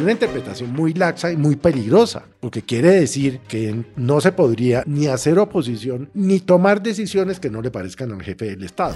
Es 0.00 0.04
una 0.04 0.12
interpretación 0.12 0.72
muy 0.72 0.94
laxa 0.94 1.30
y 1.30 1.36
muy 1.36 1.56
peligrosa, 1.56 2.24
porque 2.40 2.62
quiere 2.62 2.88
decir 2.88 3.40
que 3.46 3.84
no 3.96 4.22
se 4.22 4.32
podría 4.32 4.82
ni 4.86 5.08
hacer 5.08 5.38
oposición 5.38 6.08
ni 6.14 6.40
tomar 6.40 6.82
decisiones 6.82 7.38
que 7.38 7.50
no 7.50 7.60
le 7.60 7.70
parezcan 7.70 8.10
al 8.10 8.22
jefe 8.22 8.46
del 8.46 8.64
Estado. 8.64 8.94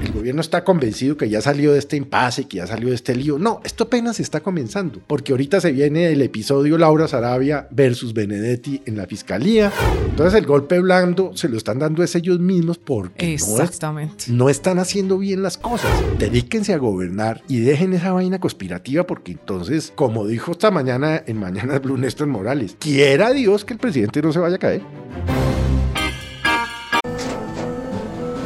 El 0.00 0.12
gobierno 0.12 0.40
está 0.40 0.62
convencido 0.62 1.16
que 1.16 1.28
ya 1.28 1.40
salió 1.40 1.72
de 1.72 1.80
este 1.80 1.96
impasse, 1.96 2.46
que 2.46 2.58
ya 2.58 2.68
salió 2.68 2.90
de 2.90 2.94
este 2.94 3.16
lío. 3.16 3.36
No, 3.36 3.60
esto 3.64 3.82
apenas 3.82 4.20
está 4.20 4.44
comenzando, 4.44 5.00
porque 5.08 5.32
ahorita 5.32 5.60
se 5.60 5.72
viene 5.72 6.12
el 6.12 6.22
episodio 6.22 6.78
Laura 6.78 7.08
Sarabia 7.08 7.66
versus 7.72 8.14
Benedetti 8.14 8.80
en 8.86 8.96
la 8.96 9.06
fiscalía. 9.06 9.72
Entonces 10.08 10.38
el 10.38 10.46
golpe 10.46 10.78
blando 10.78 11.36
se 11.36 11.48
lo 11.48 11.56
están 11.56 11.80
dando 11.80 12.04
es 12.04 12.14
ellos 12.14 12.38
mismos 12.38 12.78
porque 12.78 13.26
no 13.26 13.32
Exactamente. 13.32 14.26
no 14.28 14.48
están 14.48 14.78
haciendo 14.78 15.18
bien 15.18 15.42
las 15.42 15.58
cosas. 15.58 15.90
Dedíquense 16.20 16.74
a 16.74 16.78
gobernar 16.78 17.42
y 17.48 17.58
dejen 17.58 17.92
esa 17.92 18.12
vaina 18.12 18.38
conspirativa 18.38 19.04
porque 19.04 19.32
entonces, 19.32 19.92
como 19.96 20.28
dijo 20.28 20.43
esta 20.52 20.70
mañana 20.70 21.22
en 21.26 21.38
Mañana 21.38 21.78
Blue 21.78 21.96
Néstor 21.96 22.26
Morales, 22.26 22.76
quiera 22.78 23.32
Dios 23.32 23.64
que 23.64 23.72
el 23.72 23.78
presidente 23.78 24.20
no 24.20 24.32
se 24.32 24.38
vaya 24.38 24.56
a 24.56 24.58
caer. 24.58 24.82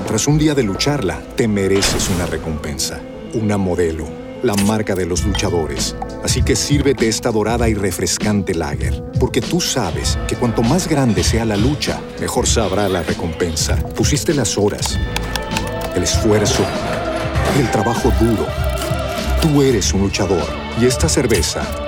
Tras 0.07 0.27
un 0.27 0.39
día 0.39 0.55
de 0.55 0.63
lucharla, 0.63 1.21
te 1.37 1.49
mereces 1.49 2.09
una 2.11 2.27
recompensa, 2.27 3.01
una 3.35 3.59
modelo, 3.59 4.07
la 4.43 4.55
marca 4.55 4.95
de 4.95 5.07
los 5.07 5.25
luchadores. 5.25 5.97
Así 6.23 6.43
que 6.43 6.57
sírvete 6.57 7.09
esta 7.09 7.31
dorada 7.31 7.69
y 7.69 7.75
refrescante 7.75 8.55
lager, 8.55 9.03
porque 9.21 9.41
tú 9.41 9.61
sabes 9.61 10.19
que 10.27 10.37
cuanto 10.37 10.63
más 10.63 10.89
grande 10.89 11.23
sea 11.23 11.45
la 11.45 11.57
lucha, 11.57 12.01
mejor 12.21 12.47
sabrá 12.47 12.89
la 12.89 13.03
recompensa. 13.03 13.77
Pusiste 13.95 14.35
las 14.35 14.57
horas, 14.57 14.99
el 15.95 16.03
esfuerzo, 16.03 16.65
el 17.59 17.71
trabajo 17.71 18.11
duro. 18.21 18.47
Tú 19.43 19.63
eres 19.63 19.93
un 19.93 20.03
luchador 20.03 20.47
y 20.81 20.87
esta 20.87 21.09
cerveza 21.09 21.88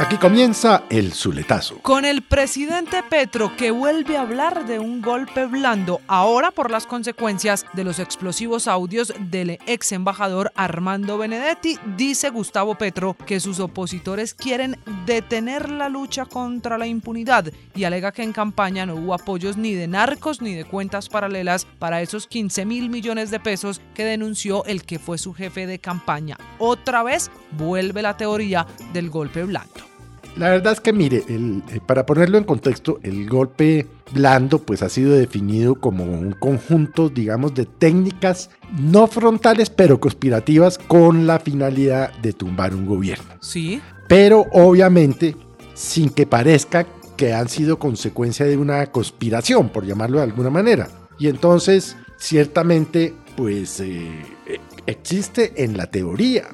Aquí 0.00 0.16
comienza 0.16 0.84
el 0.88 1.12
Zuletazo. 1.12 1.80
Con 1.82 2.06
el 2.06 2.22
presidente 2.22 3.02
Petro 3.02 3.54
que 3.54 3.70
vuelve 3.70 4.16
a 4.16 4.22
hablar 4.22 4.64
de 4.64 4.78
un 4.78 5.02
golpe 5.02 5.44
blando, 5.44 6.00
ahora 6.06 6.52
por 6.52 6.70
las 6.70 6.86
consecuencias 6.86 7.66
de 7.74 7.84
los 7.84 7.98
explosivos 7.98 8.66
audios 8.66 9.12
del 9.18 9.58
ex 9.66 9.92
embajador 9.92 10.52
Armando 10.56 11.18
Benedetti, 11.18 11.78
dice 11.98 12.30
Gustavo 12.30 12.76
Petro 12.76 13.14
que 13.26 13.40
sus 13.40 13.60
opositores 13.60 14.32
quieren 14.32 14.78
detener 15.04 15.68
la 15.68 15.90
lucha 15.90 16.24
contra 16.24 16.78
la 16.78 16.86
impunidad 16.86 17.52
y 17.74 17.84
alega 17.84 18.10
que 18.10 18.22
en 18.22 18.32
campaña 18.32 18.86
no 18.86 18.94
hubo 18.94 19.12
apoyos 19.12 19.58
ni 19.58 19.74
de 19.74 19.86
narcos 19.86 20.40
ni 20.40 20.54
de 20.54 20.64
cuentas 20.64 21.10
paralelas 21.10 21.66
para 21.78 22.00
esos 22.00 22.26
15 22.26 22.64
mil 22.64 22.88
millones 22.88 23.30
de 23.30 23.38
pesos 23.38 23.82
que 23.92 24.06
denunció 24.06 24.64
el 24.64 24.82
que 24.82 24.98
fue 24.98 25.18
su 25.18 25.34
jefe 25.34 25.66
de 25.66 25.78
campaña. 25.78 26.38
Otra 26.58 27.02
vez 27.02 27.30
vuelve 27.50 28.00
la 28.00 28.16
teoría 28.16 28.66
del 28.94 29.10
golpe 29.10 29.44
blando. 29.44 29.89
La 30.36 30.50
verdad 30.50 30.72
es 30.72 30.80
que, 30.80 30.92
mire, 30.92 31.24
el- 31.28 31.62
eh, 31.72 31.80
para 31.84 32.06
ponerlo 32.06 32.38
en 32.38 32.44
contexto, 32.44 32.98
el 33.02 33.28
golpe 33.28 33.86
blando 34.12 34.58
pues 34.60 34.82
ha 34.82 34.88
sido 34.88 35.12
definido 35.12 35.74
como 35.74 36.04
un 36.04 36.32
conjunto, 36.32 37.08
digamos, 37.08 37.54
de 37.54 37.66
técnicas 37.66 38.50
no 38.78 39.06
frontales, 39.06 39.70
pero 39.70 40.00
conspirativas 40.00 40.78
con 40.78 41.26
la 41.26 41.38
finalidad 41.40 42.12
de 42.22 42.32
tumbar 42.32 42.74
un 42.74 42.86
gobierno. 42.86 43.34
¿Sí? 43.40 43.80
pero 44.08 44.46
obviamente 44.52 45.36
sin 45.74 46.10
que 46.10 46.26
parezca 46.26 46.84
que 47.16 47.32
han 47.32 47.48
sido 47.48 47.78
consecuencia 47.78 48.44
de 48.46 48.56
una 48.56 48.86
conspiración, 48.86 49.68
por 49.68 49.84
llamarlo 49.86 50.16
de 50.18 50.24
alguna 50.24 50.50
manera. 50.50 50.88
Y 51.18 51.28
entonces, 51.28 51.96
ciertamente, 52.18 53.14
pues 53.36 53.78
eh, 53.80 54.10
eh, 54.46 54.58
existe 54.86 55.62
en 55.62 55.76
la 55.76 55.86
teoría. 55.90 56.48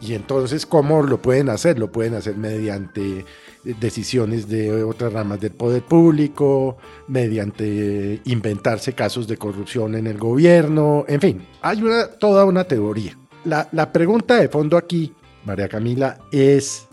Y 0.00 0.14
entonces, 0.14 0.64
¿cómo 0.64 1.02
lo 1.02 1.20
pueden 1.20 1.50
hacer? 1.50 1.78
Lo 1.78 1.92
pueden 1.92 2.14
hacer 2.14 2.36
mediante 2.36 3.24
decisiones 3.64 4.48
de 4.48 4.82
otras 4.82 5.12
ramas 5.12 5.40
del 5.40 5.52
poder 5.52 5.82
público, 5.82 6.78
mediante 7.08 8.20
inventarse 8.24 8.94
casos 8.94 9.28
de 9.28 9.36
corrupción 9.36 9.94
en 9.94 10.06
el 10.06 10.18
gobierno, 10.18 11.04
en 11.06 11.20
fin, 11.20 11.46
hay 11.60 11.82
una, 11.82 12.08
toda 12.08 12.44
una 12.44 12.64
teoría. 12.64 13.18
La, 13.44 13.68
la 13.72 13.92
pregunta 13.92 14.36
de 14.36 14.48
fondo 14.48 14.76
aquí, 14.76 15.12
María 15.44 15.68
Camila, 15.68 16.18
es 16.32 16.86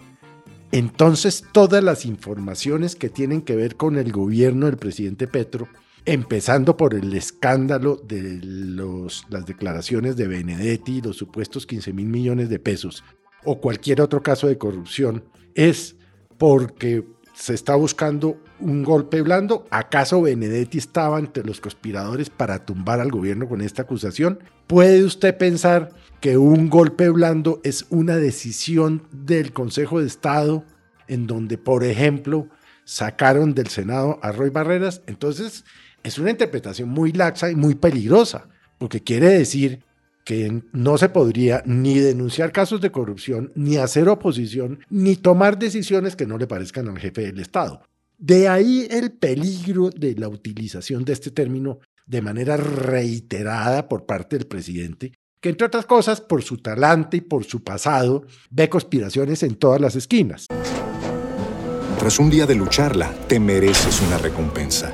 entonces 0.71 1.45
todas 1.53 1.83
las 1.83 2.05
informaciones 2.05 2.95
que 2.95 3.09
tienen 3.09 3.41
que 3.41 3.55
ver 3.55 3.77
con 3.77 3.97
el 3.97 4.11
gobierno 4.11 4.65
del 4.65 4.77
presidente 4.77 5.27
Petro, 5.27 5.67
empezando 6.07 6.77
por 6.77 6.93
el 6.93 7.13
escándalo 7.13 7.97
de 7.97 8.39
las 8.41 9.45
declaraciones 9.45 10.15
de 10.15 10.27
Benedetti, 10.27 11.01
los 11.01 11.17
supuestos 11.17 11.67
15 11.67 11.91
mil 11.91 12.07
millones 12.07 12.47
de 12.47 12.59
pesos, 12.59 13.03
o 13.43 13.59
cualquier 13.59 13.99
otro 13.99 14.23
caso 14.23 14.47
de 14.47 14.57
corrupción, 14.57 15.25
es 15.53 15.97
porque 16.37 17.05
se 17.33 17.53
está 17.53 17.75
buscando 17.75 18.41
un 18.61 18.83
golpe 18.83 19.21
blando. 19.21 19.67
¿Acaso 19.69 20.21
Benedetti 20.21 20.77
estaba 20.77 21.19
entre 21.19 21.43
los 21.43 21.59
conspiradores 21.59 22.29
para 22.29 22.65
tumbar 22.65 23.01
al 23.01 23.11
gobierno 23.11 23.49
con 23.49 23.59
esta 23.61 23.81
acusación? 23.81 24.39
¿Puede 24.65 25.03
usted 25.03 25.37
pensar 25.37 25.89
que 26.21 26.37
un 26.37 26.69
golpe 26.69 27.09
blando 27.09 27.59
es 27.65 27.85
una 27.89 28.15
decisión 28.15 29.03
del 29.11 29.51
Consejo 29.51 29.99
de 29.99 30.07
Estado 30.07 30.63
en 31.09 31.27
donde, 31.27 31.57
por 31.57 31.83
ejemplo, 31.83 32.47
sacaron 32.85 33.53
del 33.53 33.67
Senado 33.67 34.19
a 34.21 34.31
Roy 34.31 34.51
Barreras? 34.51 35.01
Entonces, 35.05 35.65
es 36.03 36.17
una 36.17 36.31
interpretación 36.31 36.89
muy 36.89 37.11
laxa 37.11 37.51
y 37.51 37.55
muy 37.55 37.75
peligrosa, 37.75 38.47
porque 38.77 39.03
quiere 39.03 39.29
decir 39.29 39.83
que 40.23 40.61
no 40.73 40.97
se 40.97 41.09
podría 41.09 41.63
ni 41.65 41.99
denunciar 41.99 42.51
casos 42.51 42.81
de 42.81 42.91
corrupción, 42.91 43.51
ni 43.55 43.77
hacer 43.77 44.09
oposición, 44.09 44.79
ni 44.89 45.15
tomar 45.15 45.57
decisiones 45.57 46.15
que 46.15 46.25
no 46.25 46.37
le 46.37 46.47
parezcan 46.47 46.89
al 46.89 46.99
jefe 46.99 47.21
del 47.21 47.39
Estado. 47.39 47.81
De 48.17 48.49
ahí 48.49 48.87
el 48.89 49.11
peligro 49.11 49.89
de 49.89 50.15
la 50.15 50.27
utilización 50.27 51.05
de 51.05 51.13
este 51.13 51.31
término 51.31 51.79
de 52.05 52.21
manera 52.21 52.57
reiterada 52.57 53.87
por 53.87 54.05
parte 54.05 54.37
del 54.37 54.47
presidente, 54.47 55.13
que 55.39 55.49
entre 55.49 55.67
otras 55.67 55.85
cosas, 55.85 56.19
por 56.19 56.41
su 56.41 56.57
talante 56.57 57.17
y 57.17 57.21
por 57.21 57.43
su 57.43 57.63
pasado, 57.63 58.25
ve 58.49 58.69
conspiraciones 58.69 59.43
en 59.43 59.55
todas 59.55 59.79
las 59.79 59.95
esquinas. 59.95 60.47
Tras 61.99 62.19
un 62.19 62.29
día 62.29 62.45
de 62.45 62.55
lucharla, 62.55 63.13
te 63.27 63.39
mereces 63.39 64.01
una 64.01 64.17
recompensa, 64.17 64.93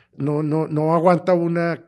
no, 0.17 0.43
no, 0.43 0.67
no 0.67 0.93
aguanta 0.93 1.33
una, 1.33 1.83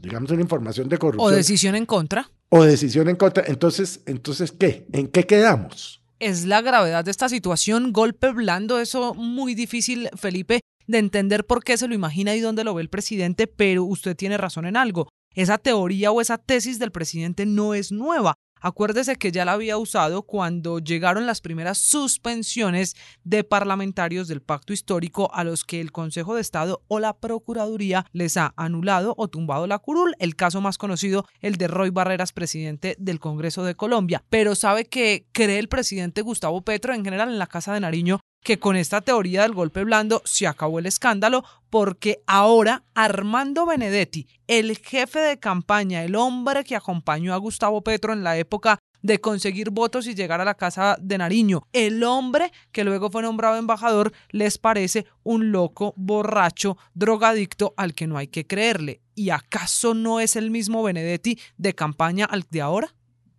digamos, 0.00 0.30
una 0.30 0.42
información 0.42 0.88
de 0.88 0.98
corrupción. 0.98 1.32
O 1.32 1.34
decisión 1.34 1.74
en 1.74 1.86
contra. 1.86 2.30
O 2.48 2.64
decisión 2.64 3.08
en 3.08 3.16
contra. 3.16 3.44
Entonces, 3.46 4.00
entonces 4.06 4.52
¿qué? 4.52 4.86
¿En 4.92 5.08
qué 5.08 5.24
quedamos? 5.24 6.02
Es 6.18 6.44
la 6.46 6.60
gravedad 6.62 7.04
de 7.04 7.10
esta 7.10 7.28
situación, 7.28 7.92
golpe 7.92 8.32
blando, 8.32 8.80
eso 8.80 9.14
muy 9.14 9.54
difícil, 9.54 10.08
Felipe, 10.16 10.60
de 10.86 10.98
entender 10.98 11.44
por 11.44 11.62
qué 11.62 11.76
se 11.76 11.86
lo 11.86 11.94
imagina 11.94 12.34
y 12.34 12.40
dónde 12.40 12.64
lo 12.64 12.74
ve 12.74 12.82
el 12.82 12.88
presidente, 12.88 13.46
pero 13.46 13.84
usted 13.84 14.16
tiene 14.16 14.36
razón 14.36 14.66
en 14.66 14.76
algo. 14.76 15.08
Esa 15.34 15.58
teoría 15.58 16.10
o 16.10 16.20
esa 16.20 16.38
tesis 16.38 16.80
del 16.80 16.90
presidente 16.90 17.46
no 17.46 17.74
es 17.74 17.92
nueva. 17.92 18.34
Acuérdese 18.60 19.16
que 19.16 19.32
ya 19.32 19.44
la 19.44 19.52
había 19.52 19.78
usado 19.78 20.22
cuando 20.22 20.78
llegaron 20.78 21.26
las 21.26 21.40
primeras 21.40 21.78
suspensiones 21.78 22.96
de 23.24 23.44
parlamentarios 23.44 24.28
del 24.28 24.42
pacto 24.42 24.72
histórico 24.72 25.30
a 25.34 25.44
los 25.44 25.64
que 25.64 25.80
el 25.80 25.92
Consejo 25.92 26.34
de 26.34 26.40
Estado 26.40 26.82
o 26.88 27.00
la 27.00 27.18
Procuraduría 27.18 28.06
les 28.12 28.36
ha 28.36 28.54
anulado 28.56 29.14
o 29.16 29.28
tumbado 29.28 29.66
la 29.66 29.78
curul. 29.78 30.14
El 30.18 30.36
caso 30.36 30.60
más 30.60 30.78
conocido, 30.78 31.26
el 31.40 31.56
de 31.56 31.68
Roy 31.68 31.90
Barreras, 31.90 32.32
presidente 32.32 32.96
del 32.98 33.20
Congreso 33.20 33.64
de 33.64 33.74
Colombia. 33.74 34.24
Pero 34.28 34.54
sabe 34.54 34.86
que 34.86 35.26
cree 35.32 35.58
el 35.58 35.68
presidente 35.68 36.22
Gustavo 36.22 36.62
Petro 36.62 36.94
en 36.94 37.04
general 37.04 37.28
en 37.28 37.38
la 37.38 37.46
Casa 37.46 37.74
de 37.74 37.80
Nariño 37.80 38.20
que 38.42 38.58
con 38.58 38.76
esta 38.76 39.00
teoría 39.00 39.42
del 39.42 39.52
golpe 39.52 39.84
blando 39.84 40.22
se 40.24 40.46
acabó 40.46 40.78
el 40.78 40.86
escándalo 40.86 41.44
porque 41.70 42.22
ahora 42.26 42.84
Armando 42.94 43.66
Benedetti, 43.66 44.26
el 44.46 44.78
jefe 44.78 45.18
de 45.20 45.38
campaña, 45.38 46.02
el 46.02 46.16
hombre 46.16 46.64
que 46.64 46.76
acompañó 46.76 47.34
a 47.34 47.38
Gustavo 47.38 47.82
Petro 47.82 48.12
en 48.12 48.24
la 48.24 48.38
época 48.38 48.78
de 49.02 49.20
conseguir 49.20 49.70
votos 49.70 50.06
y 50.06 50.14
llegar 50.14 50.40
a 50.40 50.44
la 50.44 50.54
casa 50.54 50.96
de 51.00 51.18
Nariño, 51.18 51.62
el 51.72 52.02
hombre 52.02 52.50
que 52.72 52.84
luego 52.84 53.10
fue 53.10 53.22
nombrado 53.22 53.56
embajador, 53.56 54.12
les 54.30 54.58
parece 54.58 55.06
un 55.22 55.52
loco, 55.52 55.94
borracho, 55.96 56.76
drogadicto 56.94 57.74
al 57.76 57.94
que 57.94 58.06
no 58.06 58.18
hay 58.18 58.28
que 58.28 58.46
creerle. 58.46 59.00
¿Y 59.14 59.30
acaso 59.30 59.94
no 59.94 60.20
es 60.20 60.36
el 60.36 60.50
mismo 60.50 60.82
Benedetti 60.82 61.38
de 61.56 61.74
campaña 61.74 62.24
al 62.24 62.44
de 62.50 62.60
ahora? 62.60 62.94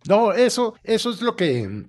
No, 0.08 0.32
eso, 0.32 0.74
eso 0.82 1.10
es 1.10 1.20
lo 1.20 1.36
que 1.36 1.86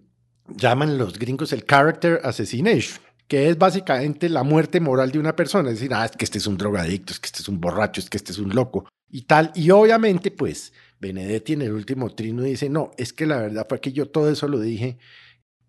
llaman 0.55 0.97
los 0.97 1.17
gringos 1.17 1.53
el 1.53 1.65
character 1.65 2.19
assassination, 2.23 2.99
que 3.27 3.49
es 3.49 3.57
básicamente 3.57 4.29
la 4.29 4.43
muerte 4.43 4.79
moral 4.79 5.11
de 5.11 5.19
una 5.19 5.35
persona. 5.35 5.69
Es 5.69 5.79
decir, 5.79 5.93
ah, 5.93 6.05
es 6.05 6.11
que 6.11 6.25
este 6.25 6.37
es 6.37 6.47
un 6.47 6.57
drogadicto, 6.57 7.13
es 7.13 7.19
que 7.19 7.27
este 7.27 7.41
es 7.41 7.49
un 7.49 7.59
borracho, 7.59 8.01
es 8.01 8.09
que 8.09 8.17
este 8.17 8.31
es 8.31 8.39
un 8.39 8.53
loco 8.53 8.85
y 9.09 9.23
tal. 9.23 9.51
Y 9.55 9.69
obviamente, 9.71 10.31
pues, 10.31 10.73
Benedetti 10.99 11.53
en 11.53 11.63
el 11.63 11.73
último 11.73 12.09
trino 12.09 12.43
dice, 12.43 12.69
no, 12.69 12.91
es 12.97 13.13
que 13.13 13.25
la 13.25 13.37
verdad 13.37 13.65
fue 13.67 13.81
que 13.81 13.91
yo 13.91 14.09
todo 14.09 14.31
eso 14.31 14.47
lo 14.47 14.59
dije 14.59 14.97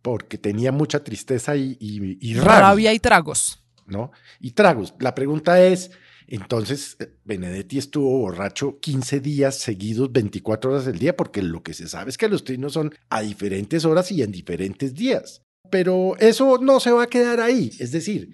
porque 0.03 0.37
tenía 0.37 0.73
mucha 0.73 1.05
tristeza 1.05 1.57
y, 1.57 1.77
y, 1.81 2.35
rabia. 2.35 2.93
y 2.93 2.99
tragos. 2.99 3.62
¿No? 3.87 4.13
Y 4.41 4.53
tragos. 4.53 4.95
La 5.01 5.15
pregunta 5.15 5.63
es, 5.63 5.91
entonces, 6.27 6.97
eh, 6.99 7.15
Benedetti 7.25 7.79
estuvo 7.79 8.19
borracho 8.19 8.79
15 8.81 9.21
días 9.21 9.59
seguidos, 9.59 10.13
24 10.13 10.71
horas 10.71 10.87
del 10.87 10.99
día, 10.99 11.17
porque 11.17 11.43
lo 11.43 11.63
que 11.63 11.75
se 11.75 11.89
sabe 11.89 12.11
es 12.11 12.19
que 12.19 12.29
los 12.29 12.45
trinos 12.45 12.75
son 12.75 12.95
a 13.11 13.21
diferentes 13.23 13.85
horas 13.85 14.11
y 14.13 14.23
en 14.23 14.33
diferentes 14.33 14.95
días. 14.95 15.43
Pero 15.71 16.17
eso 16.19 16.59
no 16.59 16.81
se 16.81 16.93
va 16.93 17.05
a 17.05 17.09
quedar 17.09 17.41
ahí. 17.41 17.71
Es 17.79 17.93
decir, 17.93 18.33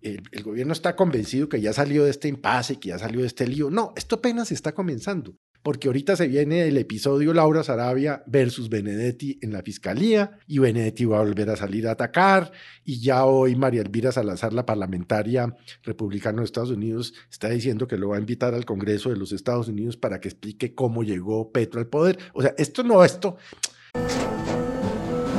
el, 0.00 0.22
el 0.32 0.42
gobierno 0.42 0.72
está 0.72 0.96
convencido 0.96 1.48
que 1.48 1.60
ya 1.60 1.72
salió 1.72 2.04
de 2.04 2.10
este 2.10 2.28
impasse, 2.28 2.78
que 2.78 2.90
ya 2.90 2.98
salió 2.98 3.20
de 3.20 3.26
este 3.26 3.46
lío. 3.46 3.70
No, 3.70 3.92
esto 3.96 4.16
apenas 4.16 4.52
está 4.52 4.72
comenzando 4.72 5.36
porque 5.64 5.88
ahorita 5.88 6.14
se 6.14 6.28
viene 6.28 6.68
el 6.68 6.76
episodio 6.76 7.32
Laura 7.32 7.64
Sarabia 7.64 8.22
versus 8.26 8.68
Benedetti 8.68 9.38
en 9.40 9.50
la 9.50 9.62
fiscalía 9.62 10.38
y 10.46 10.58
Benedetti 10.58 11.06
va 11.06 11.16
a 11.16 11.22
volver 11.22 11.48
a 11.48 11.56
salir 11.56 11.88
a 11.88 11.92
atacar 11.92 12.52
y 12.84 13.00
ya 13.00 13.24
hoy 13.24 13.56
María 13.56 13.80
Elvira 13.80 14.12
Salazar, 14.12 14.52
la 14.52 14.66
parlamentaria 14.66 15.56
republicana 15.82 16.40
de 16.40 16.44
Estados 16.44 16.70
Unidos, 16.70 17.14
está 17.30 17.48
diciendo 17.48 17.88
que 17.88 17.96
lo 17.96 18.10
va 18.10 18.16
a 18.16 18.20
invitar 18.20 18.52
al 18.52 18.66
Congreso 18.66 19.08
de 19.08 19.16
los 19.16 19.32
Estados 19.32 19.66
Unidos 19.68 19.96
para 19.96 20.20
que 20.20 20.28
explique 20.28 20.74
cómo 20.74 21.02
llegó 21.02 21.50
Petro 21.50 21.80
al 21.80 21.86
poder. 21.86 22.18
O 22.34 22.42
sea, 22.42 22.54
esto 22.58 22.84
no, 22.84 23.02
esto... 23.02 23.38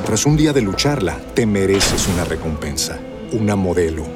Tras 0.04 0.26
un 0.26 0.36
día 0.36 0.52
de 0.52 0.62
lucharla, 0.62 1.20
te 1.34 1.46
mereces 1.46 2.08
una 2.08 2.24
recompensa, 2.24 3.00
una 3.32 3.54
modelo 3.54 4.15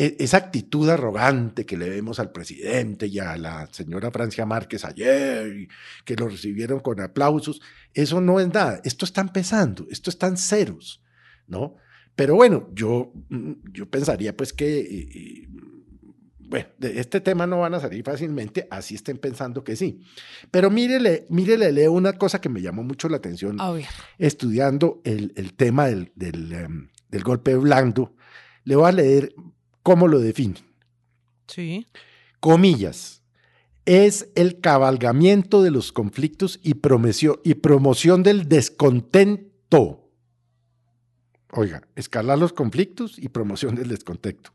E, 0.00 0.16
esa 0.18 0.38
actitud 0.38 0.88
arrogante 0.88 1.66
que 1.66 1.76
le 1.76 1.90
vemos 1.90 2.18
al 2.20 2.32
presidente 2.32 3.06
y 3.06 3.18
a 3.18 3.36
la 3.36 3.68
señora 3.70 4.10
Francia 4.10 4.46
Márquez 4.46 4.86
ayer, 4.86 5.68
que 6.06 6.16
lo 6.16 6.26
recibieron 6.26 6.80
con 6.80 7.02
aplausos, 7.02 7.60
eso 7.92 8.18
no 8.22 8.40
es 8.40 8.48
nada. 8.48 8.80
Esto 8.82 9.04
está 9.04 9.20
empezando, 9.20 9.86
esto 9.90 10.08
están 10.08 10.38
ceros, 10.38 11.02
¿no? 11.46 11.76
Pero 12.16 12.34
bueno, 12.34 12.70
yo, 12.72 13.12
mm, 13.28 13.52
yo 13.74 13.90
pensaría 13.90 14.34
pues 14.34 14.54
que, 14.54 15.46
bueno, 16.38 16.68
de 16.78 16.98
este 16.98 17.20
tema 17.20 17.46
no 17.46 17.60
van 17.60 17.74
a 17.74 17.80
salir 17.80 18.02
fácilmente, 18.02 18.68
así 18.70 18.94
estén 18.94 19.18
pensando 19.18 19.64
que 19.64 19.76
sí. 19.76 20.00
Pero 20.50 20.70
mírele, 20.70 21.26
mírele, 21.28 21.72
leo 21.72 21.92
una 21.92 22.14
cosa 22.14 22.40
que 22.40 22.48
me 22.48 22.62
llamó 22.62 22.82
mucho 22.82 23.10
la 23.10 23.18
atención 23.18 23.58
estudiando 24.16 25.02
el, 25.04 25.34
el, 25.36 25.52
tema 25.52 25.88
del, 25.88 26.10
del, 26.14 26.52
em, 26.52 26.88
del 27.10 27.22
golpe 27.22 27.54
blando. 27.56 28.14
Le 28.64 28.76
voy 28.76 28.88
a 28.88 28.92
leer 28.92 29.34
¿Cómo 29.82 30.08
lo 30.08 30.18
define? 30.20 30.62
Sí. 31.46 31.86
Comillas. 32.40 33.22
Es 33.86 34.28
el 34.34 34.60
cabalgamiento 34.60 35.62
de 35.62 35.70
los 35.70 35.90
conflictos 35.90 36.60
y, 36.62 36.70
y 36.70 37.54
promoción 37.54 38.22
del 38.22 38.48
descontento. 38.48 40.10
Oiga, 41.52 41.82
escalar 41.96 42.38
los 42.38 42.52
conflictos 42.52 43.18
y 43.18 43.28
promoción 43.28 43.74
del 43.74 43.88
descontento. 43.88 44.52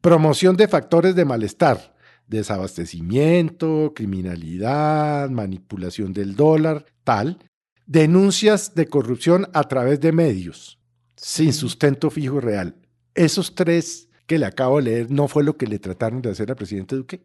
Promoción 0.00 0.56
de 0.56 0.66
factores 0.66 1.14
de 1.14 1.24
malestar, 1.24 1.94
desabastecimiento, 2.26 3.92
criminalidad, 3.94 5.30
manipulación 5.30 6.12
del 6.12 6.34
dólar, 6.34 6.86
tal. 7.04 7.38
Denuncias 7.86 8.74
de 8.74 8.86
corrupción 8.86 9.48
a 9.52 9.64
través 9.64 10.00
de 10.00 10.12
medios, 10.12 10.80
sin 11.14 11.52
sustento 11.52 12.10
fijo 12.10 12.40
real. 12.40 12.74
Esos 13.14 13.54
tres 13.54 14.08
que 14.26 14.38
le 14.38 14.46
acabo 14.46 14.78
de 14.78 14.82
leer 14.84 15.10
no 15.10 15.28
fue 15.28 15.44
lo 15.44 15.56
que 15.56 15.66
le 15.66 15.78
trataron 15.78 16.22
de 16.22 16.30
hacer 16.30 16.50
al 16.50 16.56
presidente 16.56 16.96
Duque? 16.96 17.22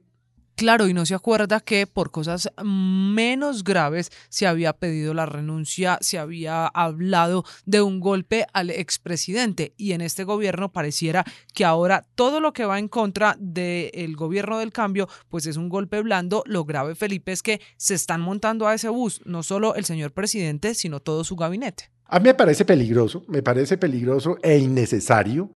Claro, 0.57 0.87
y 0.87 0.93
no 0.95 1.05
se 1.05 1.13
acuerda 1.13 1.59
que 1.59 1.85
por 1.85 2.09
cosas 2.09 2.49
menos 2.63 3.63
graves 3.63 4.09
se 4.29 4.47
había 4.47 4.73
pedido 4.73 5.13
la 5.13 5.27
renuncia, 5.27 5.99
se 6.01 6.17
había 6.17 6.65
hablado 6.65 7.45
de 7.67 7.83
un 7.83 7.99
golpe 7.99 8.47
al 8.53 8.71
expresidente 8.71 9.75
y 9.77 9.91
en 9.91 10.01
este 10.01 10.23
gobierno 10.23 10.71
pareciera 10.71 11.23
que 11.53 11.63
ahora 11.63 12.07
todo 12.15 12.39
lo 12.39 12.53
que 12.53 12.65
va 12.65 12.79
en 12.79 12.87
contra 12.87 13.35
del 13.39 14.15
gobierno 14.15 14.57
del 14.57 14.73
cambio 14.73 15.07
pues 15.29 15.45
es 15.45 15.57
un 15.57 15.69
golpe 15.69 16.01
blando. 16.01 16.41
Lo 16.47 16.65
grave, 16.65 16.95
Felipe, 16.95 17.33
es 17.33 17.43
que 17.43 17.61
se 17.77 17.93
están 17.93 18.21
montando 18.21 18.67
a 18.67 18.73
ese 18.73 18.89
bus 18.89 19.21
no 19.25 19.43
solo 19.43 19.75
el 19.75 19.85
señor 19.85 20.11
presidente, 20.11 20.73
sino 20.73 21.01
todo 21.01 21.23
su 21.23 21.35
gabinete. 21.35 21.91
A 22.05 22.17
mí 22.17 22.29
me 22.29 22.33
parece 22.33 22.65
peligroso, 22.65 23.23
me 23.27 23.43
parece 23.43 23.77
peligroso 23.77 24.39
e 24.41 24.57
innecesario 24.57 25.51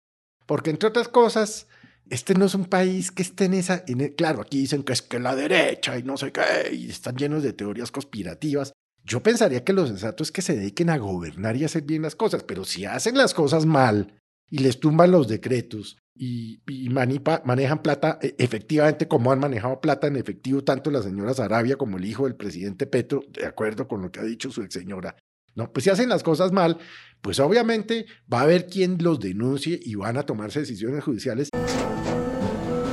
porque 0.49 0.71
entre 0.71 0.89
otras 0.89 1.07
cosas, 1.09 1.67
este 2.09 2.33
no 2.33 2.45
es 2.45 2.55
un 2.55 2.65
país 2.65 3.11
que 3.11 3.21
esté 3.21 3.45
en 3.45 3.53
esa... 3.53 3.83
E, 3.85 4.15
claro, 4.15 4.41
aquí 4.41 4.57
dicen 4.57 4.81
que 4.81 4.93
es 4.93 5.03
que 5.03 5.19
la 5.19 5.35
derecha 5.35 5.95
y 5.95 6.01
no 6.01 6.17
sé 6.17 6.31
qué, 6.31 6.73
y 6.73 6.89
están 6.89 7.15
llenos 7.17 7.43
de 7.43 7.53
teorías 7.53 7.91
conspirativas. 7.91 8.73
Yo 9.03 9.21
pensaría 9.21 9.63
que 9.63 9.73
lo 9.73 9.85
sensato 9.85 10.23
es 10.23 10.31
que 10.31 10.41
se 10.41 10.55
dediquen 10.55 10.89
a 10.89 10.97
gobernar 10.97 11.55
y 11.55 11.65
hacer 11.65 11.83
bien 11.83 12.01
las 12.01 12.15
cosas, 12.15 12.41
pero 12.41 12.65
si 12.65 12.85
hacen 12.85 13.15
las 13.15 13.35
cosas 13.35 13.67
mal 13.67 14.19
y 14.49 14.57
les 14.57 14.79
tumban 14.79 15.11
los 15.11 15.27
decretos 15.27 15.97
y, 16.15 16.63
manejan 16.89 17.83
plata 17.83 18.17
e, 18.19 18.33
efectivamente 18.39 19.07
como 19.07 19.31
han 19.31 19.37
manejado 19.37 19.79
plata 19.79 20.07
en 20.07 20.15
efectivo 20.15 20.63
tanto 20.63 20.89
la 20.89 21.03
señora 21.03 21.35
Sarabia 21.35 21.75
como 21.75 21.97
el 21.97 22.05
hijo 22.05 22.23
del 22.23 22.35
presidente 22.35 22.87
Petro, 22.87 23.21
de 23.29 23.45
acuerdo 23.45 23.87
con 23.87 24.01
lo 24.01 24.11
que 24.11 24.19
ha 24.19 24.23
dicho 24.23 24.49
su 24.49 24.63
ex 24.63 24.73
señora, 24.73 25.15
pues 25.67 25.83
si 25.83 25.89
hacen 25.89 26.09
las 26.09 26.23
cosas 26.23 26.51
mal, 26.51 26.77
pues 27.21 27.39
obviamente 27.39 28.05
va 28.31 28.39
a 28.39 28.43
haber 28.43 28.67
quien 28.67 28.97
los 29.01 29.19
denuncie 29.19 29.79
y 29.81 29.95
van 29.95 30.17
a 30.17 30.23
tomarse 30.23 30.61
decisiones 30.61 31.03
judiciales. 31.03 31.49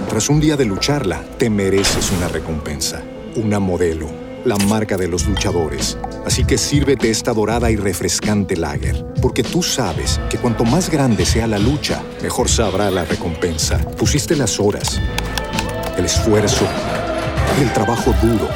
Tras 0.09 0.29
un 0.29 0.41
día 0.41 0.57
de 0.57 0.65
lucharla, 0.65 1.23
te 1.39 1.51
mereces 1.51 2.11
una 2.13 2.29
recompensa, 2.29 3.03
una 3.37 3.59
modelo, 3.59 4.09
la 4.45 4.57
marca 4.57 4.97
de 4.97 5.09
los 5.09 5.27
luchadores. 5.27 5.99
Así 6.25 6.45
que 6.45 6.59
sírvete 6.59 7.11
esta 7.11 7.33
dorada 7.33 7.71
y 7.71 7.77
refrescante 7.77 8.57
lager, 8.57 9.05
porque 9.21 9.43
tú 9.43 9.63
sabes 9.63 10.21
que 10.31 10.39
cuanto 10.39 10.65
más 10.65 10.91
grande 10.91 11.27
sea 11.27 11.47
la 11.47 11.59
lucha, 11.59 12.03
mejor 12.23 12.49
sabrá 12.49 12.91
la 12.91 13.05
recompensa. 13.05 13.79
Pusiste 13.97 14.37
las 14.37 14.59
horas, 14.59 15.01
el 15.97 16.05
esfuerzo, 16.05 16.67
el 17.61 17.73
trabajo 17.73 18.13
duro. 18.23 18.49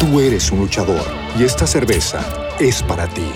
Tú 0.00 0.20
eres 0.20 0.50
un 0.50 0.60
luchador 0.60 1.04
y 1.38 1.44
esta 1.44 1.66
cerveza 1.66 2.41
es 2.62 2.80
para 2.82 3.08
ti. 3.08 3.26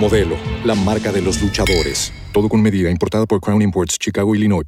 Modelo, 0.00 0.36
la 0.64 0.74
marca 0.74 1.12
de 1.12 1.20
los 1.20 1.42
luchadores. 1.42 2.10
Todo 2.32 2.48
con 2.48 2.62
medida, 2.62 2.90
importada 2.90 3.26
por 3.26 3.40
Crown 3.40 3.60
Imports, 3.60 3.98
Chicago, 3.98 4.34
Illinois. 4.34 4.66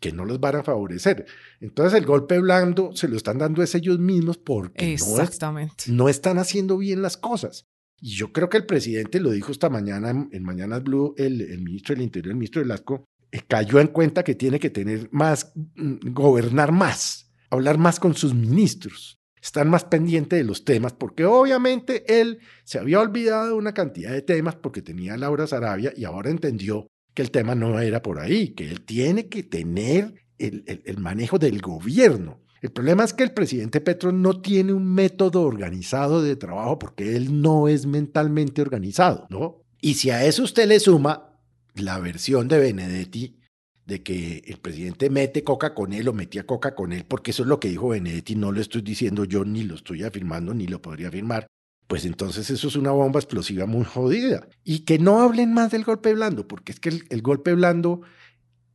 que 0.00 0.12
no 0.12 0.24
los 0.24 0.38
van 0.40 0.56
a 0.56 0.62
favorecer. 0.62 1.26
Entonces 1.60 1.98
el 1.98 2.04
golpe 2.06 2.38
blando 2.38 2.94
se 2.94 3.08
lo 3.08 3.16
están 3.16 3.38
dando 3.38 3.62
es 3.62 3.74
ellos 3.74 3.98
mismos 3.98 4.36
porque 4.38 4.84
no, 4.86 4.92
Exactamente. 4.92 5.84
no 5.88 6.08
están 6.08 6.38
haciendo 6.38 6.76
bien 6.78 7.00
las 7.02 7.16
cosas. 7.16 7.66
Y 8.00 8.14
yo 8.14 8.30
creo 8.32 8.48
que 8.50 8.58
el 8.58 8.66
presidente 8.66 9.20
lo 9.20 9.30
dijo 9.30 9.52
esta 9.52 9.70
mañana 9.70 10.10
en, 10.10 10.28
en 10.32 10.42
Mañanas 10.42 10.82
Blue, 10.82 11.14
el, 11.16 11.40
el 11.40 11.62
ministro 11.62 11.94
del 11.94 12.04
Interior, 12.04 12.30
el 12.32 12.36
ministro 12.36 12.60
Velasco, 12.62 13.04
eh, 13.32 13.40
cayó 13.48 13.80
en 13.80 13.86
cuenta 13.88 14.22
que 14.22 14.34
tiene 14.34 14.58
que 14.60 14.68
tener 14.70 15.08
más, 15.12 15.52
mm, 15.76 16.12
gobernar 16.12 16.72
más, 16.72 17.32
hablar 17.50 17.78
más 17.78 17.98
con 17.98 18.14
sus 18.14 18.34
ministros, 18.34 19.15
estar 19.46 19.66
más 19.66 19.84
pendiente 19.84 20.36
de 20.36 20.44
los 20.44 20.64
temas, 20.64 20.92
porque 20.92 21.24
obviamente 21.24 22.20
él 22.20 22.38
se 22.64 22.78
había 22.78 23.00
olvidado 23.00 23.46
de 23.48 23.52
una 23.54 23.72
cantidad 23.74 24.12
de 24.12 24.22
temas 24.22 24.56
porque 24.56 24.82
tenía 24.82 25.14
a 25.14 25.16
Laura 25.16 25.46
Sarabia 25.46 25.92
y 25.96 26.04
ahora 26.04 26.30
entendió 26.30 26.88
que 27.14 27.22
el 27.22 27.30
tema 27.30 27.54
no 27.54 27.78
era 27.80 28.02
por 28.02 28.18
ahí, 28.18 28.50
que 28.50 28.68
él 28.68 28.84
tiene 28.84 29.28
que 29.28 29.42
tener 29.42 30.14
el, 30.38 30.64
el- 30.66 30.82
el 30.84 30.98
manejo 30.98 31.38
del 31.38 31.60
gobierno. 31.62 32.40
El 32.60 32.72
problema 32.72 33.04
es 33.04 33.12
que 33.14 33.22
el 33.22 33.32
presidente 33.32 33.80
Petro 33.80 34.12
no 34.12 34.40
tiene 34.40 34.72
un 34.72 34.84
método 34.92 35.42
organizado 35.42 36.22
de 36.22 36.36
trabajo 36.36 36.78
porque 36.78 37.16
él 37.16 37.40
no 37.40 37.68
es 37.68 37.86
mentalmente 37.86 38.60
organizado, 38.62 39.26
¿no? 39.30 39.62
Y 39.80 39.94
si 39.94 40.10
a 40.10 40.24
eso 40.24 40.42
usted 40.42 40.66
le 40.66 40.80
suma 40.80 41.38
la 41.74 41.98
versión 42.00 42.48
de 42.48 42.58
Benedetti 42.58 43.38
de 43.86 44.02
que 44.02 44.42
el 44.46 44.58
presidente 44.58 45.08
mete 45.10 45.44
coca 45.44 45.74
con 45.74 45.92
él 45.92 46.08
o 46.08 46.12
metía 46.12 46.44
coca 46.44 46.74
con 46.74 46.92
él, 46.92 47.04
porque 47.06 47.30
eso 47.30 47.44
es 47.44 47.48
lo 47.48 47.60
que 47.60 47.68
dijo 47.68 47.88
Benedetti, 47.88 48.34
no 48.34 48.50
lo 48.52 48.60
estoy 48.60 48.82
diciendo 48.82 49.24
yo, 49.24 49.44
ni 49.44 49.62
lo 49.62 49.76
estoy 49.76 50.02
afirmando, 50.02 50.52
ni 50.52 50.66
lo 50.66 50.82
podría 50.82 51.08
afirmar, 51.08 51.46
pues 51.86 52.04
entonces 52.04 52.50
eso 52.50 52.66
es 52.66 52.74
una 52.74 52.90
bomba 52.90 53.20
explosiva 53.20 53.64
muy 53.66 53.84
jodida. 53.84 54.48
Y 54.64 54.80
que 54.80 54.98
no 54.98 55.20
hablen 55.20 55.54
más 55.54 55.70
del 55.70 55.84
golpe 55.84 56.12
blando, 56.14 56.48
porque 56.48 56.72
es 56.72 56.80
que 56.80 56.88
el, 56.88 57.04
el 57.10 57.22
golpe 57.22 57.54
blando, 57.54 58.02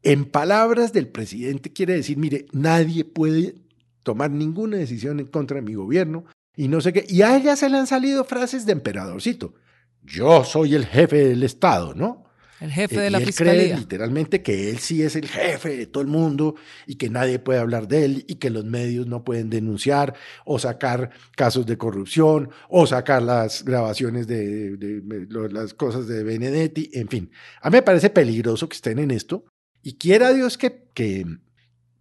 en 0.01 0.23
palabras 0.23 0.93
del 0.93 1.09
presidente, 1.09 1.73
quiere 1.73 1.93
decir, 1.93 2.17
mire, 2.17 2.45
nadie 2.53 3.03
puede 3.03 3.55
tomar 4.03 4.31
ninguna 4.31 4.77
decisión 4.77 5.19
en 5.19 5.27
contra 5.27 5.55
de 5.55 5.61
mi 5.61 5.73
gobierno 5.73 6.23
y 6.55 6.69
no 6.69 6.79
sé 6.79 6.93
qué. 6.93 7.05
Y 7.09 7.21
a 7.21 7.35
ella 7.35 7.57
se 7.57 7.69
le 7.69 7.77
han 7.77 7.87
salido 7.87 8.23
frases 8.23 8.65
de 8.65 8.71
emperadorcito. 8.71 9.55
Yo 10.03 10.45
soy 10.45 10.73
el 10.73 10.85
jefe 10.85 11.17
del 11.27 11.43
Estado, 11.43 11.93
¿no? 11.93 12.30
El 12.61 12.71
jefe 12.71 12.95
Eh, 12.95 12.99
de 13.01 13.07
y 13.07 13.11
la 13.11 13.17
él 13.17 13.25
fiscalía. 13.25 13.53
cree 13.53 13.75
literalmente 13.77 14.41
que 14.43 14.69
él 14.69 14.77
sí 14.77 15.01
es 15.01 15.15
el 15.15 15.27
jefe 15.27 15.75
de 15.75 15.87
todo 15.87 16.01
el 16.03 16.07
mundo 16.09 16.55
y 16.85 16.95
que 16.95 17.09
nadie 17.09 17.39
puede 17.39 17.59
hablar 17.59 17.87
de 17.87 18.05
él 18.05 18.25
y 18.27 18.35
que 18.35 18.49
los 18.51 18.63
medios 18.65 19.07
no 19.07 19.23
pueden 19.23 19.49
denunciar 19.49 20.13
o 20.45 20.59
sacar 20.59 21.09
casos 21.35 21.65
de 21.65 21.77
corrupción 21.77 22.49
o 22.69 22.85
sacar 22.85 23.23
las 23.23 23.65
grabaciones 23.65 24.27
de, 24.27 24.77
de- 24.77 25.01
de 25.01 25.25
lo- 25.27 25.47
las 25.47 25.73
cosas 25.73 26.07
de 26.07 26.23
Benedetti, 26.23 26.91
en 26.93 27.07
fin. 27.09 27.31
A 27.61 27.69
mí 27.71 27.77
me 27.77 27.81
parece 27.81 28.11
peligroso 28.11 28.69
que 28.69 28.75
estén 28.75 28.99
en 28.99 29.09
esto 29.11 29.43
y 29.81 29.93
quiera 29.97 30.31
Dios 30.31 30.57
que, 30.59 30.87
que, 30.93 31.25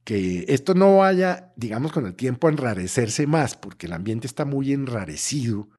que 0.05 0.45
esto 0.49 0.75
no 0.75 0.99
vaya, 0.99 1.53
digamos, 1.57 1.91
con 1.93 2.05
el 2.07 2.15
tiempo 2.15 2.49
a 2.49 2.51
enrarecerse 2.51 3.27
más 3.27 3.57
porque 3.57 3.87
el 3.87 3.95
ambiente 3.95 4.27
está 4.27 4.45
muy 4.45 4.73
enrarecido 4.75 5.71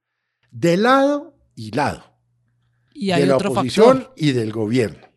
de 0.50 0.78
lado 0.78 1.38
y 1.56 1.70
lado 1.72 2.11
Y 3.02 3.10
hay 3.10 3.22
de 3.22 3.28
la 3.30 3.36
otro 3.36 3.50
oposición 3.50 3.98
factor. 3.98 4.14
y 4.16 4.32
del 4.32 4.52
gobierno. 4.52 5.08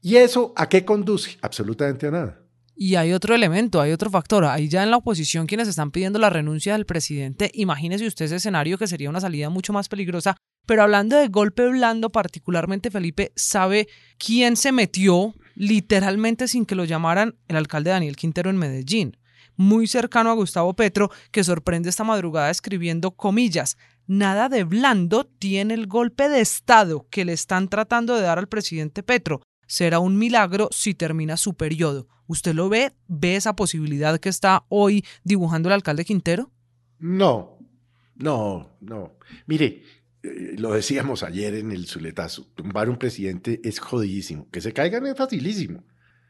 ¿Y 0.00 0.16
eso 0.16 0.54
a 0.56 0.66
qué 0.66 0.86
conduce? 0.86 1.36
Absolutamente 1.42 2.06
a 2.06 2.10
nada. 2.10 2.40
Y 2.74 2.94
hay 2.94 3.12
otro 3.12 3.34
elemento, 3.34 3.82
hay 3.82 3.92
otro 3.92 4.08
factor. 4.08 4.46
Ahí 4.46 4.66
ya 4.70 4.82
en 4.82 4.90
la 4.90 4.96
oposición 4.96 5.46
quienes 5.46 5.68
están 5.68 5.90
pidiendo 5.90 6.18
la 6.18 6.30
renuncia 6.30 6.72
del 6.72 6.86
presidente, 6.86 7.50
imagínese 7.52 8.06
usted 8.06 8.24
ese 8.24 8.36
escenario 8.36 8.78
que 8.78 8.86
sería 8.86 9.10
una 9.10 9.20
salida 9.20 9.50
mucho 9.50 9.74
más 9.74 9.90
peligrosa. 9.90 10.38
Pero 10.64 10.84
hablando 10.84 11.18
de 11.18 11.28
golpe 11.28 11.68
blando, 11.68 12.08
particularmente 12.08 12.90
Felipe, 12.90 13.30
¿sabe 13.36 13.88
quién 14.16 14.56
se 14.56 14.72
metió 14.72 15.34
literalmente 15.54 16.48
sin 16.48 16.64
que 16.64 16.74
lo 16.74 16.86
llamaran 16.86 17.36
el 17.48 17.56
alcalde 17.56 17.90
Daniel 17.90 18.16
Quintero 18.16 18.48
en 18.48 18.56
Medellín? 18.56 19.18
Muy 19.56 19.86
cercano 19.86 20.30
a 20.30 20.34
Gustavo 20.34 20.72
Petro, 20.72 21.10
que 21.30 21.44
sorprende 21.44 21.90
esta 21.90 22.04
madrugada 22.04 22.48
escribiendo 22.48 23.10
comillas. 23.10 23.76
Nada 24.06 24.48
de 24.48 24.64
blando 24.64 25.24
tiene 25.24 25.74
el 25.74 25.86
golpe 25.86 26.28
de 26.28 26.40
Estado 26.40 27.06
que 27.10 27.24
le 27.24 27.32
están 27.32 27.68
tratando 27.68 28.14
de 28.14 28.22
dar 28.22 28.38
al 28.38 28.48
presidente 28.48 29.02
Petro. 29.02 29.40
Será 29.66 29.98
un 29.98 30.18
milagro 30.18 30.68
si 30.72 30.94
termina 30.94 31.36
su 31.36 31.54
periodo. 31.54 32.06
¿Usted 32.26 32.54
lo 32.54 32.68
ve? 32.68 32.92
¿Ve 33.08 33.36
esa 33.36 33.56
posibilidad 33.56 34.18
que 34.18 34.28
está 34.28 34.64
hoy 34.68 35.04
dibujando 35.24 35.68
el 35.68 35.74
alcalde 35.74 36.04
Quintero? 36.04 36.50
No, 36.98 37.58
no, 38.16 38.76
no. 38.80 39.16
Mire, 39.46 39.82
eh, 40.22 40.54
lo 40.58 40.72
decíamos 40.72 41.22
ayer 41.22 41.54
en 41.54 41.70
el 41.70 41.86
Zuletazo, 41.86 42.46
tumbar 42.54 42.88
un 42.88 42.98
presidente 42.98 43.60
es 43.64 43.78
jodidísimo. 43.78 44.48
Que 44.50 44.60
se 44.60 44.72
caigan 44.72 45.06
es 45.06 45.16
facilísimo. 45.16 45.82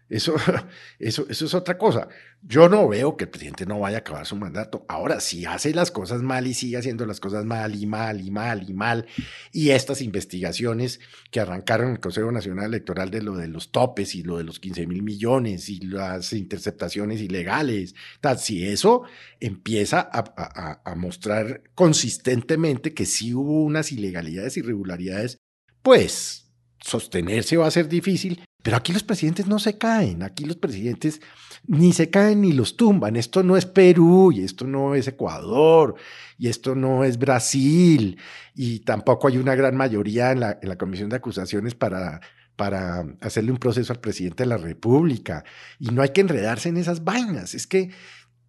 Eso, 0.08 0.34
eso, 0.98 1.26
eso 1.28 1.46
es 1.46 1.54
otra 1.54 1.78
cosa. 1.78 2.08
Yo 2.42 2.68
no 2.68 2.86
veo 2.88 3.16
que 3.16 3.24
el 3.24 3.30
presidente 3.30 3.64
no 3.64 3.80
vaya 3.80 3.96
a 3.96 4.00
acabar 4.00 4.26
su 4.26 4.36
mandato. 4.36 4.84
Ahora, 4.88 5.18
si 5.20 5.46
hace 5.46 5.72
las 5.74 5.90
cosas 5.90 6.20
mal 6.22 6.46
y 6.46 6.52
sigue 6.54 6.76
haciendo 6.76 7.06
las 7.06 7.20
cosas 7.20 7.44
mal 7.46 7.74
y 7.74 7.86
mal 7.86 8.20
y 8.20 8.30
mal 8.30 8.68
y 8.68 8.74
mal, 8.74 9.06
y 9.50 9.70
estas 9.70 10.02
investigaciones 10.02 11.00
que 11.30 11.40
arrancaron 11.40 11.92
el 11.92 12.00
Consejo 12.00 12.30
Nacional 12.30 12.66
Electoral 12.66 13.10
de 13.10 13.22
lo 13.22 13.34
de 13.36 13.48
los 13.48 13.72
topes 13.72 14.14
y 14.14 14.22
lo 14.22 14.36
de 14.36 14.44
los 14.44 14.60
15 14.60 14.86
mil 14.86 15.02
millones 15.02 15.70
y 15.70 15.80
las 15.80 16.32
interceptaciones 16.34 17.22
ilegales, 17.22 17.94
tal, 18.20 18.38
si 18.38 18.66
eso 18.66 19.04
empieza 19.40 20.00
a, 20.00 20.18
a- 20.36 20.82
a- 20.84 20.94
mostrar 20.94 21.62
consistentemente 21.74 22.92
que 22.94 23.06
sí 23.06 23.32
hubo 23.34 23.62
unas 23.64 23.90
ilegalidades, 23.90 24.56
irregularidades, 24.58 25.38
pues 25.82 26.43
sostenerse 26.84 27.56
va 27.56 27.66
a 27.66 27.70
ser 27.70 27.88
difícil. 27.88 28.44
Pero 28.62 28.76
aquí 28.76 28.92
los 28.92 29.02
presidentes 29.02 29.46
no 29.46 29.58
se 29.58 29.76
caen, 29.76 30.22
aquí 30.22 30.44
los 30.46 30.56
presidentes 30.56 31.20
ni 31.66 31.92
se 31.92 32.08
caen 32.08 32.40
ni 32.40 32.52
los 32.52 32.76
tumban. 32.76 33.16
Esto 33.16 33.42
no 33.42 33.56
es 33.56 33.66
Perú 33.66 34.32
y 34.32 34.42
esto 34.42 34.66
no 34.66 34.94
es 34.94 35.06
Ecuador 35.06 35.96
y 36.38 36.48
esto 36.48 36.74
no 36.74 37.04
es 37.04 37.18
Brasil 37.18 38.18
y 38.54 38.80
tampoco 38.80 39.28
hay 39.28 39.36
una 39.36 39.54
gran 39.54 39.76
mayoría 39.76 40.32
en 40.32 40.40
la, 40.40 40.58
en 40.62 40.68
la 40.68 40.78
comisión 40.78 41.10
de 41.10 41.16
acusaciones 41.16 41.74
para, 41.74 42.20
para 42.56 43.04
hacerle 43.20 43.52
un 43.52 43.58
proceso 43.58 43.92
al 43.92 44.00
presidente 44.00 44.44
de 44.44 44.48
la 44.48 44.56
República. 44.56 45.44
Y 45.78 45.88
no 45.88 46.00
hay 46.00 46.10
que 46.10 46.22
enredarse 46.22 46.70
en 46.70 46.78
esas 46.78 47.04
vainas. 47.04 47.54
Es 47.54 47.66
que 47.66 47.90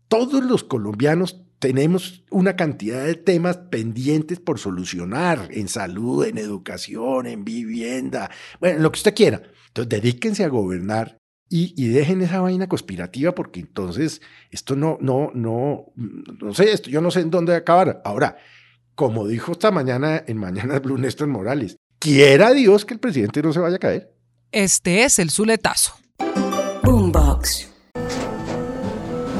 todos 0.08 0.44
los 0.46 0.63
colombianos 0.63 1.45
tenemos 1.65 2.24
una 2.29 2.55
cantidad 2.55 3.03
de 3.03 3.15
temas 3.15 3.57
pendientes 3.57 4.39
por 4.39 4.60
solucionar 4.60 5.48
en 5.50 5.67
salud, 5.67 6.24
en 6.24 6.38
educación, 6.38 7.25
en 7.25 7.43
vivienda, 7.43 8.29
bueno, 8.60 8.77
en 8.77 8.84
lo 8.84 8.91
que 8.91 8.98
usted 8.98 9.15
quiera. 9.15 9.41
Entonces, 9.69 9.89
dedíquense 9.89 10.43
a 10.43 10.50
gobernar 10.50 11.17
y, 11.50 11.74
y 11.75 11.88
dejen 11.88 12.22
esa 12.22 12.39
vaina 12.39 12.67
conspirativa 12.67 13.34
porque 13.34 13.62
entonces 13.62 14.22
esto 14.51 14.75
no, 14.75 15.00
no, 15.01 15.31
no, 15.34 15.91
no 15.95 16.53
sé, 16.53 16.72
esto 16.72 16.91
yo 16.91 17.01
no 17.01 17.10
sé 17.10 17.22
en 17.22 17.31
dónde 17.31 17.53
va 17.53 17.57
a 17.57 17.62
acabar. 17.62 18.00
Ahora, 18.05 18.38
como 18.93 19.27
dijo 19.27 19.53
esta 19.53 19.72
mañana 19.72 20.24
en 20.27 20.38
Mañana 20.38 20.77
Blue 20.84 21.00
Néstor 21.00 21.29
Morales, 21.29 21.77
quiera 21.98 22.53
Dios 22.53 22.86
que 22.86 22.93
el 22.93 23.00
presidente 23.00 23.41
no 23.41 23.51
se 23.51 23.60
vaya 23.60 23.77
a 23.77 23.79
caer. 23.79 24.13
Este 24.51 25.03
es 25.03 25.17
el 25.17 25.31
Zuletazo. 25.31 25.95
Boombox. 26.84 27.75